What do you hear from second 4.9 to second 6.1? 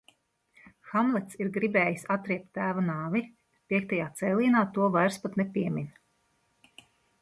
vairs pat nepiemin.